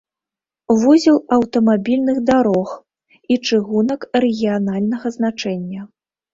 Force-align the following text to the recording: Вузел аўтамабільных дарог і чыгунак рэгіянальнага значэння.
Вузел 0.83 1.19
аўтамабільных 1.37 2.17
дарог 2.31 2.73
і 3.35 3.39
чыгунак 3.47 4.01
рэгіянальнага 4.27 5.07
значэння. 5.21 5.81